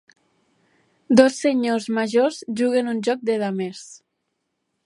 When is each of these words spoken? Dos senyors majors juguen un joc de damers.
Dos 1.19 1.37
senyors 1.43 1.87
majors 1.99 2.41
juguen 2.63 2.93
un 2.95 3.07
joc 3.09 3.25
de 3.31 3.37
damers. 3.47 3.85